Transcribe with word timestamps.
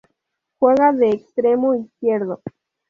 Juega 0.57 0.93
de 0.93 1.11
extremo 1.11 1.75
izquierdo. 1.75 2.41